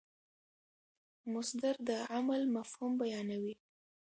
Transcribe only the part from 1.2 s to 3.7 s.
مصدر د عمل مفهوم بیانوي.